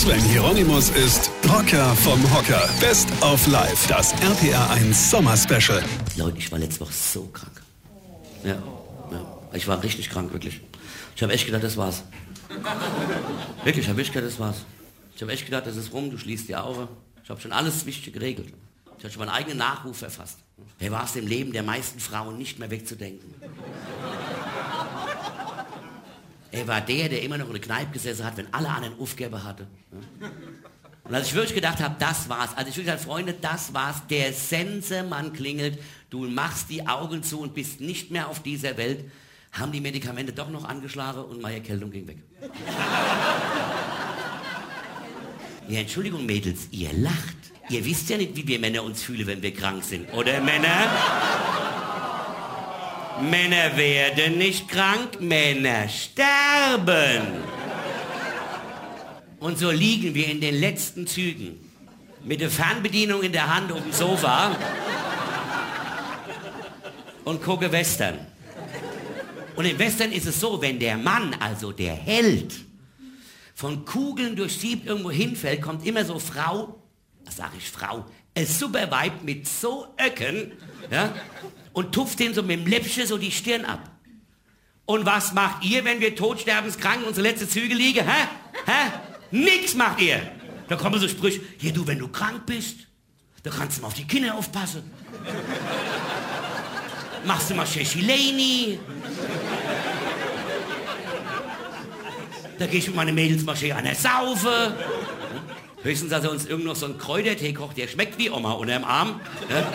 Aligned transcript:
Sven 0.00 0.22
Hieronymus 0.22 0.88
ist 0.88 1.30
Rocker 1.46 1.94
vom 1.96 2.18
Hocker. 2.34 2.70
Best 2.80 3.10
of 3.20 3.46
Life. 3.48 3.86
Das 3.86 4.14
RPR 4.22 4.70
1 4.70 5.10
Sommer 5.10 5.36
Special. 5.36 5.84
Leute, 6.16 6.38
ich 6.38 6.50
war 6.50 6.58
letzte 6.58 6.80
Woche 6.80 6.92
so 6.94 7.24
krank. 7.26 7.60
Ja, 8.42 8.54
ja. 9.12 9.38
Ich 9.52 9.68
war 9.68 9.82
richtig 9.82 10.08
krank, 10.08 10.32
wirklich. 10.32 10.62
Ich 11.14 11.22
habe 11.22 11.34
echt 11.34 11.44
gedacht, 11.44 11.64
das 11.64 11.76
war's. 11.76 12.02
Wirklich, 13.62 13.84
ich 13.84 13.90
habe 13.90 14.00
echt 14.00 14.14
gedacht, 14.14 14.32
das 14.32 14.40
war's. 14.40 14.64
Ich 15.14 15.20
habe 15.20 15.32
echt 15.32 15.44
gedacht, 15.44 15.66
das 15.66 15.76
ist 15.76 15.92
rum, 15.92 16.10
du 16.10 16.16
schließt 16.16 16.48
die 16.48 16.56
Augen. 16.56 16.88
Ich 17.22 17.28
habe 17.28 17.38
schon 17.38 17.52
alles 17.52 17.84
Wichtige 17.84 18.18
geregelt. 18.18 18.54
Ich 18.96 19.04
habe 19.04 19.12
schon 19.12 19.20
meinen 19.20 19.34
eigenen 19.34 19.58
Nachruf 19.58 19.98
verfasst. 19.98 20.38
Wer 20.78 20.92
war 20.92 21.04
es 21.04 21.14
im 21.14 21.26
Leben 21.26 21.52
der 21.52 21.62
meisten 21.62 22.00
Frauen 22.00 22.38
nicht 22.38 22.58
mehr 22.58 22.70
wegzudenken? 22.70 23.34
Er 26.52 26.66
war 26.66 26.80
der, 26.80 27.08
der 27.08 27.22
immer 27.22 27.38
noch 27.38 27.46
in 27.46 27.52
der 27.52 27.60
Kneipe 27.60 27.92
gesessen 27.92 28.24
hat, 28.24 28.36
wenn 28.36 28.52
alle 28.52 28.68
anderen 28.68 28.98
Aufgabe 28.98 29.44
hatte. 29.44 29.66
Und 31.04 31.14
als 31.14 31.28
ich 31.28 31.34
wirklich 31.34 31.54
gedacht 31.54 31.80
habe, 31.80 31.96
das 31.98 32.28
war's, 32.28 32.56
als 32.56 32.68
ich 32.68 32.76
wirklich 32.76 32.86
gesagt 32.86 33.04
Freunde, 33.04 33.34
das 33.34 33.72
war's, 33.74 34.02
der 34.08 34.32
Sensemann 34.32 35.32
klingelt, 35.32 35.78
du 36.10 36.28
machst 36.28 36.70
die 36.70 36.86
Augen 36.86 37.22
zu 37.22 37.40
und 37.40 37.54
bist 37.54 37.80
nicht 37.80 38.10
mehr 38.10 38.28
auf 38.28 38.42
dieser 38.42 38.76
Welt, 38.76 39.04
haben 39.52 39.72
die 39.72 39.80
Medikamente 39.80 40.32
doch 40.32 40.50
noch 40.50 40.64
angeschlagen 40.64 41.24
und 41.24 41.40
meine 41.40 41.56
Erkältung 41.56 41.90
ging 41.90 42.06
weg. 42.06 42.18
ja, 45.68 45.80
Entschuldigung, 45.80 46.26
Mädels, 46.26 46.68
ihr 46.70 46.92
lacht. 46.92 47.36
Ihr 47.68 47.84
wisst 47.84 48.08
ja 48.10 48.16
nicht, 48.16 48.36
wie 48.36 48.46
wir 48.46 48.58
Männer 48.58 48.82
uns 48.82 49.02
fühlen, 49.02 49.26
wenn 49.26 49.42
wir 49.42 49.54
krank 49.54 49.84
sind, 49.84 50.12
oder 50.12 50.40
Männer? 50.40 50.90
Männer 53.18 53.76
werden 53.76 54.38
nicht 54.38 54.68
krank, 54.68 55.20
Männer 55.20 55.88
sterben. 55.88 57.42
Und 59.38 59.58
so 59.58 59.70
liegen 59.70 60.14
wir 60.14 60.28
in 60.28 60.40
den 60.40 60.54
letzten 60.54 61.06
Zügen 61.06 61.58
mit 62.24 62.40
der 62.40 62.50
Fernbedienung 62.50 63.22
in 63.22 63.32
der 63.32 63.54
Hand 63.54 63.72
auf 63.72 63.82
dem 63.82 63.92
Sofa 63.92 64.56
und 67.24 67.42
gucke 67.42 67.70
Western. 67.72 68.26
Und 69.56 69.64
im 69.64 69.78
Western 69.78 70.12
ist 70.12 70.26
es 70.26 70.40
so, 70.40 70.60
wenn 70.62 70.78
der 70.78 70.96
Mann, 70.96 71.34
also 71.40 71.72
der 71.72 71.94
Held, 71.94 72.54
von 73.54 73.84
Kugeln 73.84 74.36
durchsiebt 74.36 74.86
irgendwo 74.86 75.10
hinfällt, 75.10 75.60
kommt 75.60 75.86
immer 75.86 76.04
so 76.04 76.18
Frau, 76.18 76.82
was 77.24 77.36
sage 77.36 77.56
ich 77.58 77.70
Frau, 77.70 78.06
ein 78.34 78.46
super 78.46 78.90
Weib 78.90 79.22
mit 79.22 79.46
so 79.46 79.86
Öcken, 79.98 80.52
ja, 80.90 81.12
und 81.72 81.92
tupft 81.92 82.18
den 82.18 82.34
so 82.34 82.42
mit 82.42 82.60
dem 82.60 82.66
Läppchen 82.66 83.06
so 83.06 83.18
die 83.18 83.30
Stirn 83.30 83.64
ab. 83.64 83.90
Und 84.86 85.06
was 85.06 85.32
macht 85.32 85.64
ihr, 85.64 85.84
wenn 85.84 86.00
wir 86.00 86.16
todsterbenskrank 86.16 87.06
unsere 87.06 87.28
letzte 87.28 87.48
Züge 87.48 87.74
liegen? 87.74 88.04
Hä? 88.04 88.28
Hä? 88.66 88.90
Nix 89.30 89.74
macht 89.74 90.00
ihr. 90.00 90.20
Da 90.68 90.76
kommen 90.76 90.98
so 91.00 91.08
Sprüche, 91.08 91.40
hier 91.58 91.72
du, 91.72 91.86
wenn 91.86 91.98
du 91.98 92.08
krank 92.08 92.46
bist, 92.46 92.76
da 93.42 93.50
kannst 93.50 93.78
du 93.78 93.82
mal 93.82 93.88
auf 93.88 93.94
die 93.94 94.06
Kinder 94.06 94.34
aufpassen. 94.34 94.90
Machst 97.24 97.50
du 97.50 97.54
mal 97.54 97.66
Sheshileni. 97.66 98.78
Da 102.58 102.66
geh 102.66 102.78
ich 102.78 102.86
mit 102.88 102.96
meinen 102.96 103.14
Mädels 103.14 103.44
mal 103.44 103.56
schön 103.56 103.72
an 103.72 103.84
der 103.84 103.94
Saufe. 103.94 104.76
Höchstens, 105.82 106.10
dass 106.10 106.24
er 106.24 106.30
uns 106.30 106.46
irgend 106.46 106.66
noch 106.66 106.76
so 106.76 106.86
einen 106.86 106.98
Kräutertee 106.98 107.54
kocht, 107.54 107.78
der 107.78 107.88
schmeckt 107.88 108.18
wie 108.18 108.28
Oma 108.28 108.52
unter 108.52 108.74
dem 108.74 108.84
Arm. 108.84 109.20
Ja? 109.48 109.72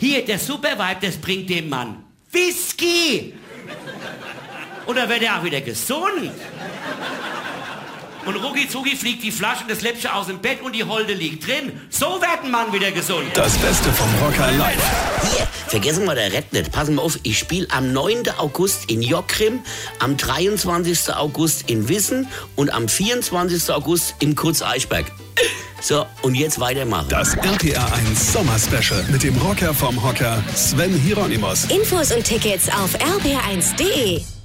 Hier, 0.00 0.24
der 0.24 0.38
Supervibe, 0.38 0.96
das 1.02 1.18
bringt 1.18 1.50
dem 1.50 1.68
Mann 1.68 2.02
Whisky. 2.32 3.34
Und 4.86 4.96
dann 4.96 5.08
wird 5.10 5.22
er 5.22 5.38
auch 5.38 5.44
wieder 5.44 5.60
gesund. 5.60 6.32
Und 8.24 8.36
rucki 8.36 8.66
zucki 8.66 8.96
fliegt 8.96 9.22
die 9.22 9.30
Flasche 9.30 9.62
und 9.62 9.70
das 9.70 9.82
Läppchen 9.82 10.10
aus 10.10 10.28
dem 10.28 10.38
Bett 10.38 10.62
und 10.62 10.74
die 10.74 10.84
Holde 10.84 11.12
liegt 11.12 11.46
drin. 11.46 11.72
So 11.90 12.06
wird 12.06 12.44
ein 12.44 12.50
Mann 12.50 12.72
wieder 12.72 12.90
gesund. 12.92 13.26
Das 13.34 13.56
Beste 13.58 13.92
vom 13.92 14.08
Rocker 14.22 14.50
live. 14.52 15.36
Hier, 15.36 15.46
vergessen 15.68 16.06
wir 16.06 16.14
der 16.14 16.32
Rett 16.32 16.50
nicht. 16.52 16.72
Passen 16.72 16.94
wir 16.94 17.02
auf, 17.02 17.18
ich 17.22 17.38
spiele 17.38 17.66
am 17.70 17.92
9. 17.92 18.28
August 18.38 18.90
in 18.90 19.02
Jockrim, 19.02 19.60
am 19.98 20.16
23. 20.16 21.14
August 21.14 21.68
in 21.70 21.88
Wissen 21.90 22.26
und 22.56 22.72
am 22.72 22.88
24. 22.88 23.70
August 23.70 24.14
in 24.20 24.34
Kurz-Eichberg. 24.34 25.12
So, 25.80 26.06
und 26.22 26.34
jetzt 26.34 26.60
weitermachen. 26.60 27.06
Das 27.08 27.34
RPR 27.34 27.92
1 27.94 28.32
Sommer 28.32 28.58
Special 28.58 29.02
mit 29.10 29.22
dem 29.22 29.36
Rocker 29.38 29.72
vom 29.72 30.02
Hocker 30.02 30.42
Sven 30.54 30.92
Hieronymus. 30.92 31.64
Infos 31.66 32.12
und 32.12 32.24
Tickets 32.24 32.68
auf 32.68 32.94
rb1.de. 32.96 34.39